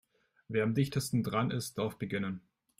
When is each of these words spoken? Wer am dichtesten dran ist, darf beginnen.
Wer 0.47 0.63
am 0.63 0.73
dichtesten 0.73 1.21
dran 1.21 1.51
ist, 1.51 1.77
darf 1.77 1.95
beginnen. 1.99 2.41